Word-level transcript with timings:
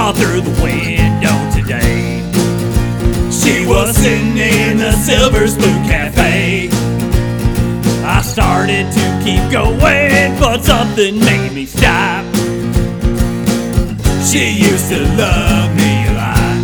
saw 0.00 0.12
through 0.12 0.40
the 0.40 0.62
window 0.62 1.36
today. 1.52 2.22
She 3.30 3.66
was 3.66 3.94
sitting 3.94 4.38
in 4.38 4.78
the 4.78 4.92
Silver 4.92 5.46
Spoon 5.46 5.82
Cafe. 5.84 6.70
I 8.02 8.22
started 8.22 8.90
to 8.96 9.20
keep 9.22 9.42
going, 9.52 10.40
but 10.40 10.64
something 10.64 11.18
made 11.18 11.52
me 11.52 11.66
stop. 11.66 12.24
She 14.24 14.44
used 14.68 14.88
to 14.88 15.00
love 15.20 15.68
me 15.76 15.92
a 16.08 16.12
lot. 16.22 16.60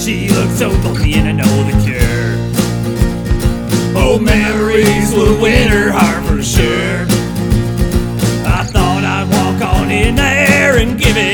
She 0.00 0.28
looked 0.28 0.56
so 0.62 0.68
lonely, 0.68 1.14
and 1.14 1.26
I 1.28 1.32
know 1.32 1.56
the 1.70 1.76
cure. 1.84 2.30
Old 4.00 4.22
memories 4.22 5.12
will 5.12 5.36
win 5.42 5.69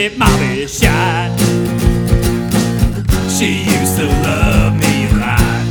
and 0.06 0.12
it 0.12 0.18
my 0.18 0.66
shot. 0.66 1.30
She 3.30 3.64
used 3.64 3.96
to 3.98 4.06
love 4.06 4.74
me 4.78 5.06
a 5.06 5.14
lot. 5.18 5.66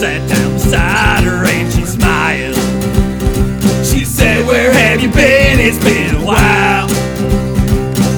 Sat 0.00 0.28
down 0.28 0.52
beside 0.54 1.24
her 1.24 1.44
and 1.44 1.72
she 1.72 1.84
smiled. 1.84 2.56
She 3.84 4.04
said, 4.04 4.46
Where 4.46 4.72
have 4.72 5.00
you 5.00 5.10
been? 5.10 5.60
It's 5.60 5.78
been 5.84 6.16
a 6.16 6.24
while. 6.24 6.88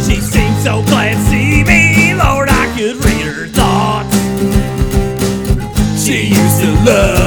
She 0.07 0.21
seemed 0.21 0.57
so 0.63 0.83
glad 0.83 1.15
to 1.15 1.21
see 1.31 1.65
me, 1.65 2.15
Lord, 2.15 2.49
I 2.51 2.67
could 2.77 3.05
read 3.05 3.27
her 3.27 3.47
thoughts. 3.49 4.17
She 6.05 6.29
used 6.29 6.61
to 6.61 6.71
love 6.85 7.24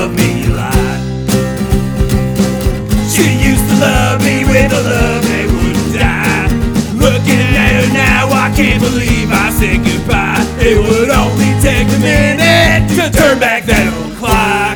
can't 8.57 8.81
believe 8.81 9.29
I 9.29 9.51
said 9.51 9.85
goodbye. 9.85 10.43
It 10.57 10.79
would 10.81 11.11
only 11.11 11.53
take 11.61 11.85
a 11.93 11.99
minute 12.01 12.89
to 12.97 13.15
turn 13.15 13.37
back 13.37 13.65
that 13.65 13.85
old 13.93 14.17
clock. 14.17 14.75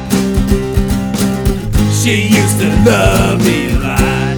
She 1.90 2.30
used 2.30 2.60
to 2.62 2.70
love 2.86 3.40
me 3.44 3.72
a 3.74 3.80
lot. 3.82 4.38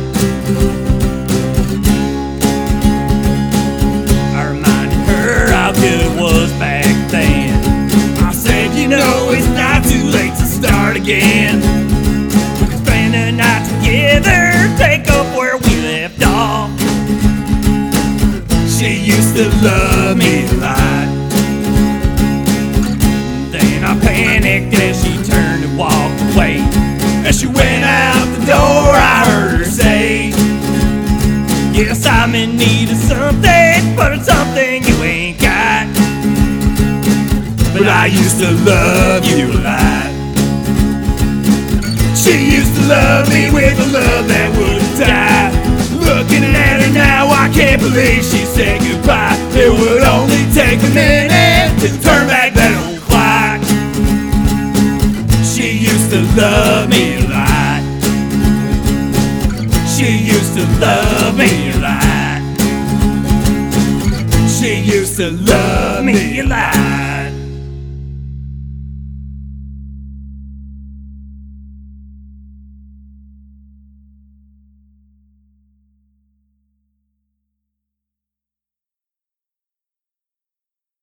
I 4.32 4.48
reminded 4.48 5.04
her 5.12 5.52
how 5.52 5.74
good 5.74 6.00
it 6.08 6.16
was 6.22 6.50
back 6.54 6.96
then. 7.12 7.52
I 8.24 8.32
said, 8.32 8.74
you 8.80 8.88
know, 8.88 9.32
it's 9.32 9.48
not 9.48 9.84
too 9.84 10.06
late 10.06 10.36
to 10.40 10.46
start 10.46 10.96
again. 10.96 11.62
Spend 12.80 13.14
the 13.14 13.32
night 13.34 13.68
together, 13.68 14.74
take 14.78 15.10
up 15.10 15.28
where 15.36 15.58
She 18.84 19.00
used 19.00 19.34
to 19.38 19.48
love 19.64 20.18
me 20.18 20.44
a 20.44 20.54
lot. 20.60 21.08
Then 23.50 23.82
I 23.82 23.98
panicked 23.98 24.76
as 24.76 25.02
she 25.02 25.14
turned 25.24 25.64
and 25.64 25.78
walked 25.78 26.20
away. 26.36 26.58
As 27.26 27.40
she 27.40 27.48
went 27.48 27.86
out 27.86 28.26
the 28.38 28.46
door, 28.46 28.92
I 28.92 29.24
heard 29.26 29.60
her 29.60 29.64
say, 29.64 30.32
Yes, 31.72 32.06
I'm 32.06 32.36
in 32.36 32.58
need 32.58 32.92
of 32.92 32.98
something, 32.98 33.96
but 33.96 34.12
it's 34.12 34.26
something 34.26 34.84
you 34.84 34.96
ain't 35.02 35.40
got. 35.40 35.88
But 37.72 37.88
I 37.88 38.08
used 38.08 38.38
to 38.40 38.52
love 38.68 39.24
you 39.24 39.48
a 39.48 39.60
lot. 39.64 40.12
She 42.18 42.52
used 42.52 42.76
to 42.76 42.88
love 42.90 43.30
me 43.30 43.50
with 43.50 43.80
a 43.80 43.90
love 43.94 44.28
that 44.28 44.52
wouldn't 44.58 45.00
die. 45.00 45.54
Looking 46.04 46.44
at 46.44 46.82
her 46.82 46.93
can't 47.74 47.92
believe 47.92 48.24
she 48.24 48.46
said 48.46 48.80
goodbye. 48.82 49.36
It 49.54 49.72
would 49.72 50.04
only 50.04 50.46
take 50.54 50.80
a 50.80 50.94
minute 50.94 51.80
to 51.82 51.90
turn 52.04 52.28
back 52.28 52.54
that 52.54 52.74
old 52.86 53.02
clock. 53.02 53.60
She 55.44 55.80
used 55.80 56.12
to 56.12 56.22
love 56.40 56.90
me 56.90 57.18
a 57.18 57.28
lot. 57.34 57.82
She 59.90 60.18
used 60.18 60.54
to 60.56 60.66
love 60.80 61.36
me 61.36 61.72
a 61.72 61.78
lot. 61.80 62.42
She 64.48 64.76
used 64.80 65.18
to 65.18 65.32
love 65.32 66.06
me 66.06 66.40
a 66.42 66.44
lot. 66.44 66.73